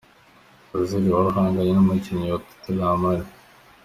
[0.77, 3.25] Ozil wari uhanganye nukinnyi wa totenham ali